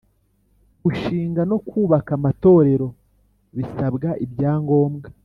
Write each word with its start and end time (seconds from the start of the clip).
Gushinga 0.83 1.41
no 1.49 1.57
kubaka 1.67 2.11
amatorero 2.17 2.87
bisabirwa 3.55 4.11
ibyangobwa 4.25 5.07